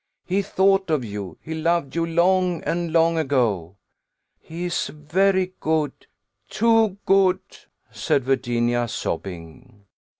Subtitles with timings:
[0.25, 3.75] He thought of you, he loved you long and long ago."
[4.39, 5.91] "He is very good,
[6.49, 7.41] too good,"
[7.91, 9.85] said Virginia, sobbing.